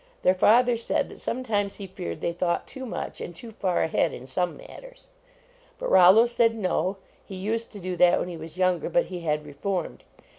[0.23, 3.83] Their father said that some times he feared they thought too much and too far
[3.83, 5.09] ahead in some matters.
[5.77, 8.89] But Rollo said no; he used to do that when he was younger.
[8.89, 10.03] But he had reformed.